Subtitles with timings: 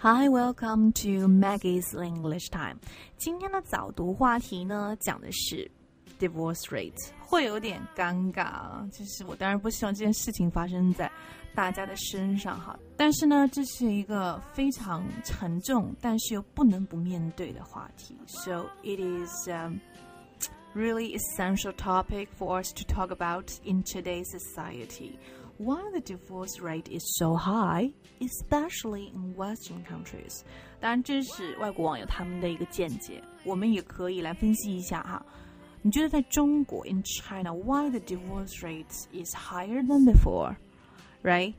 [0.00, 2.76] Hi, welcome to Maggie's English Time。
[3.16, 5.70] 今天的早读话题呢，讲的是
[6.18, 8.88] divorce rate，会有点尴尬啊。
[8.92, 11.10] 就是我当然不希望这件事情发生在
[11.54, 18.14] 大家的身上哈，但是呢，这是一个非常沉重，但是又不能不面对的话题。
[18.26, 19.78] So it is um
[20.74, 25.18] really essential topic for us to talk about in today's society.
[25.60, 30.42] Why the divorce rate is so high, especially in Western countries？
[30.80, 35.24] 当然，这是外国网友他们的一个见解，我们也可以来分析一下哈。
[35.80, 41.54] 你觉得在中国，in China，why the divorce rate is higher than before？Right？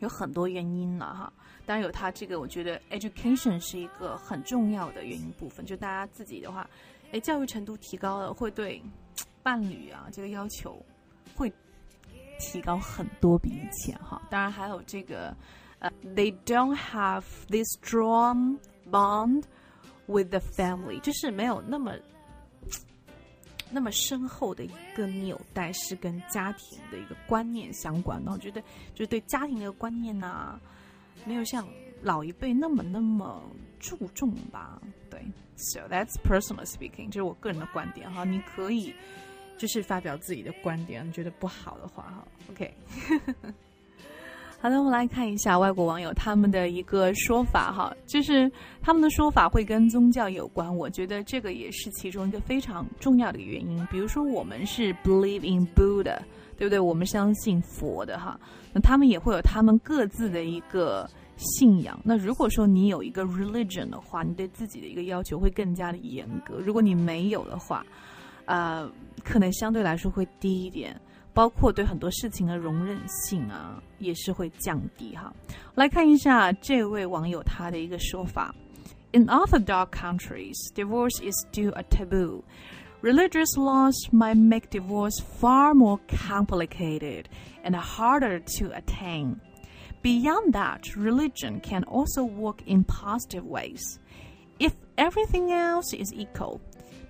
[0.00, 1.32] 有很多原因了哈。
[1.64, 5.64] 当然有它这个，我觉得 education 是一个很重要的原因部分。
[5.64, 6.68] 就大家自己的话，
[7.12, 8.82] 哎，教育程度提高了，会对
[9.42, 10.84] 伴侣啊这个要求
[11.34, 11.50] 会。
[12.38, 15.34] 提高很多比以前哈，当然还有这个，
[15.78, 18.58] 呃，they don't have this strong
[18.90, 19.44] bond
[20.06, 21.94] with the family，就是没有那么
[23.70, 28.32] 那么深厚的一个纽带，是跟家庭的一个观念相关的。
[28.32, 28.60] 我觉得
[28.92, 30.58] 就是对家庭的观念呐，
[31.24, 31.66] 没有像
[32.02, 33.42] 老一辈那么那么
[33.78, 34.80] 注重吧。
[35.08, 35.24] 对，
[35.56, 38.92] so that's personal speaking，这是我个人的观点哈，你可以。
[39.57, 42.73] 就是发表自己的观点，觉得不好的话，哈，OK。
[44.59, 53.85] 好的，我们来看一下外国网友他们的一个说法，哈，就是他们的说法会跟宗教有关，我觉得这个也是其中一个非常重要的原因。
[53.91, 56.17] 比如说，我们是 believe in Buddha，
[56.57, 56.79] 对不对？
[56.79, 58.39] 我们相信佛的，哈，
[58.73, 61.99] 那他们也会有他们各自的一个信仰。
[62.03, 66.55] 那如果说你有一个 religion 的话，你对自己的一个要求会更加的严格。
[66.57, 67.85] 如果你没有的话，
[68.46, 68.90] 呃，
[69.24, 71.00] 可能相对来说会低一点，
[71.32, 75.32] 包括对很多事情的容忍性啊，也是会降低哈。
[75.74, 78.54] 来看一下这位网友他的一个说法：
[79.12, 82.42] In Orthodox countries, divorce is still a taboo.
[83.02, 87.24] Religious laws might make divorce far more complicated
[87.64, 89.36] and harder to attain.
[90.02, 93.98] Beyond that, religion can also work in positive ways.
[94.58, 96.60] If everything else is equal,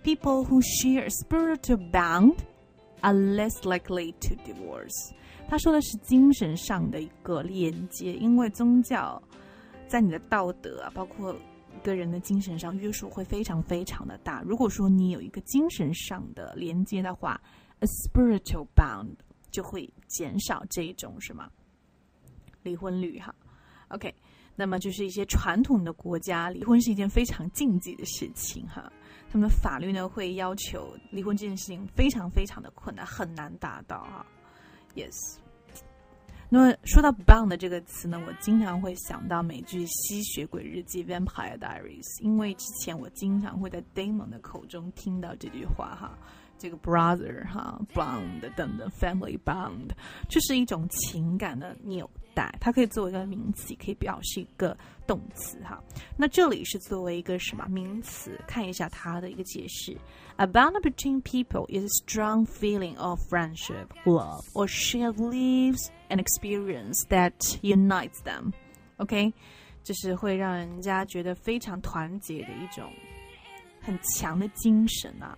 [0.03, 2.35] people who share a spiritual bond
[3.01, 5.13] are less likely to divorce。
[5.49, 9.21] 他说的是精神上的一个连接，因为宗教
[9.87, 11.35] 在你的道德，包括
[11.83, 14.41] 个人的精神上约束会非常非常的大。
[14.41, 17.39] 如果说你有一个精神上的连接的话
[17.79, 19.15] ，a spiritual bond
[19.51, 21.47] 就会减少这种什么
[22.63, 23.33] 离婚率哈。
[23.89, 24.13] OK，
[24.55, 28.91] 那么就是一些传统的国家，离婚是一件非常禁忌的事情哈。
[29.39, 34.25] 那么法律呢会要求离婚这件事情非常非常的困难，很难达到哈。
[34.95, 35.37] Yes，
[36.49, 46.17] 那么说到 “bound” 这个词呢，我经常会想到美剧《吸血鬼日记》（Vampire Diaries），因为之前我经常会在 Damon 的口中听到这句话哈。
[46.58, 49.90] 这个 brother 哈 bond 等等 family bond，
[50.28, 55.82] 就是一种情感的纽带，它可以作为一个名词，可以表示一个动词哈。
[56.16, 58.38] 那这里是作为一个什么名词？
[58.46, 59.96] 看一下它的一个解释：
[60.36, 67.02] A bond between people is a strong feeling of friendship, love, or shared lives and experience
[67.08, 68.52] that unites them.
[68.98, 69.32] OK，
[69.82, 72.88] 就是会让人家觉得非常团结的一种
[73.80, 75.36] 很强的精神啊。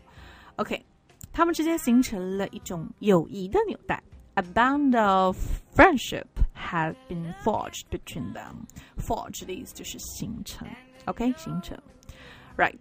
[0.56, 0.84] OK。
[1.32, 4.03] 他们之间形成了一种友谊的纽带。
[4.34, 5.37] A bond of
[5.76, 8.66] friendship had been forged between them.
[8.98, 10.66] Forge 的意思就是形成，
[11.04, 11.78] OK，形成。
[12.56, 12.78] Right.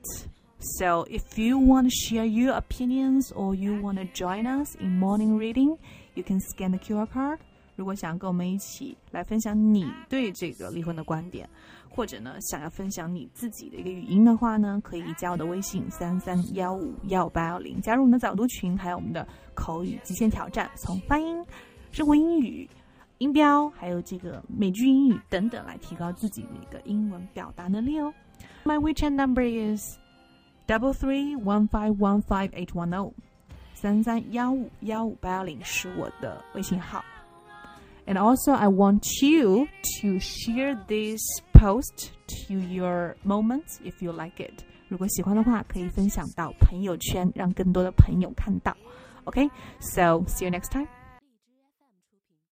[0.80, 4.98] So if you want to share your opinions or you want to join us in
[4.98, 5.78] morning reading,
[6.16, 7.40] you can scan the QR card.
[7.79, 11.49] 如果想跟我们一起来分享你对这个离婚的观点，
[11.89, 19.25] 或者呢想要分享你自己的一个语音的话呢，可以加我的微信三三幺五幺八幺零，加入我们的早读群，还有我们的
[19.55, 21.41] 口语极限挑战，从发音、
[21.93, 22.69] 生活英语、
[23.19, 28.13] 音标，还有这个美剧英语等等来提高自己的一个英文表达能力哦。
[28.65, 29.97] My WeChat number is
[30.67, 33.13] double three one five one five eight one zero，
[33.75, 37.05] 三三幺五幺五八幺零是我的微信号。
[38.08, 39.68] And also, I want you
[40.02, 41.22] to share this
[41.54, 42.12] post
[42.48, 44.64] to your moments if you like it.
[44.90, 48.76] 如果喜欢的话，可以分享到朋友圈，让更多的朋友看到。
[49.26, 49.50] Okay,
[49.80, 50.88] so see you next time.